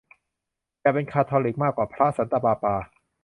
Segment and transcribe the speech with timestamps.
[0.79, 2.75] อย่าเป็นคาทอลิกมากกว่าพระสันตะปาปา